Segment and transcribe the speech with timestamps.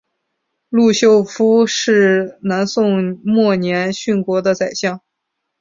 [0.69, 4.99] 陆秀夫是南宋末年殉国的宰相。